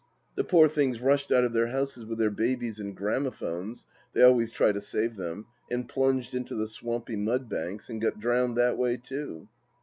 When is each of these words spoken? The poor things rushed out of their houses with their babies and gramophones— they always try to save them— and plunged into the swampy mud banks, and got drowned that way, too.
The 0.33 0.43
poor 0.43 0.67
things 0.67 0.99
rushed 0.99 1.31
out 1.31 1.43
of 1.43 1.53
their 1.53 1.67
houses 1.67 2.07
with 2.07 2.17
their 2.17 2.31
babies 2.31 2.79
and 2.79 2.95
gramophones— 2.97 3.85
they 4.13 4.23
always 4.23 4.51
try 4.51 4.71
to 4.71 4.81
save 4.81 5.15
them— 5.15 5.45
and 5.69 5.87
plunged 5.87 6.33
into 6.33 6.55
the 6.55 6.65
swampy 6.65 7.15
mud 7.15 7.47
banks, 7.47 7.87
and 7.87 8.01
got 8.01 8.19
drowned 8.19 8.57
that 8.57 8.79
way, 8.79 8.97
too. 8.97 9.47